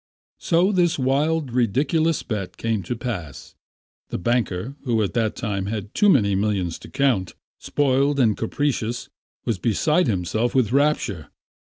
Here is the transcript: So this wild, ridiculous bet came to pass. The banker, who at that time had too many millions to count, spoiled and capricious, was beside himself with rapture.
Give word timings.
So 0.39 0.71
this 0.71 0.97
wild, 0.97 1.51
ridiculous 1.51 2.23
bet 2.23 2.57
came 2.57 2.81
to 2.81 2.95
pass. 2.95 3.53
The 4.09 4.17
banker, 4.17 4.75
who 4.81 5.03
at 5.03 5.13
that 5.13 5.35
time 5.35 5.67
had 5.67 5.93
too 5.93 6.09
many 6.09 6.33
millions 6.33 6.79
to 6.79 6.89
count, 6.89 7.35
spoiled 7.59 8.19
and 8.19 8.35
capricious, 8.35 9.09
was 9.45 9.59
beside 9.59 10.07
himself 10.07 10.55
with 10.55 10.71
rapture. 10.71 11.29